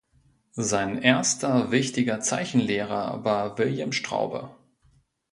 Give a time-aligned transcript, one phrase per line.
[0.57, 4.49] Sein erster wichtiger Zeichenlehrer war William Straube.